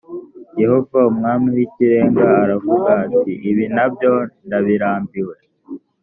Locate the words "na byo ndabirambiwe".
3.75-5.35